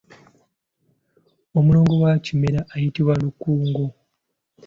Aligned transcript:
Omulongo 1.57 1.93
wa 2.03 2.11
Kimera 2.25 2.59
ayitibwa 2.73 3.13
Lukungo. 3.23 3.85